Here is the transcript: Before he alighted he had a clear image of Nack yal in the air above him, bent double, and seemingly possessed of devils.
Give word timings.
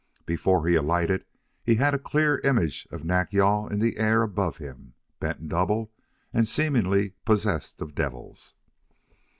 Before 0.25 0.67
he 0.67 0.73
alighted 0.73 1.25
he 1.63 1.75
had 1.75 1.93
a 1.93 1.99
clear 1.99 2.39
image 2.39 2.87
of 2.89 3.05
Nack 3.05 3.31
yal 3.33 3.67
in 3.67 3.77
the 3.77 3.97
air 3.97 4.23
above 4.23 4.57
him, 4.57 4.95
bent 5.19 5.47
double, 5.47 5.91
and 6.33 6.47
seemingly 6.47 7.11
possessed 7.23 7.83
of 7.83 7.93
devils. 7.93 8.55